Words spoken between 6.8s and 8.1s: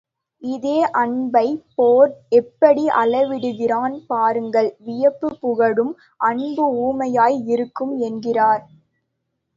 ஊமையாய் இருக்கும்